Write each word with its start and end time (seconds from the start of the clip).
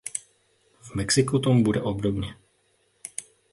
V 0.81 0.95
Mexiku 0.95 1.39
tomu 1.39 1.63
bude 1.63 1.81
obdobně. 1.81 2.35